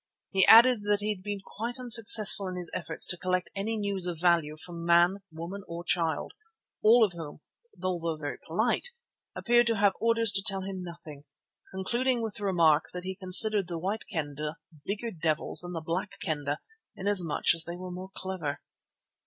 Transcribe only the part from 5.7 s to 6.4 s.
child,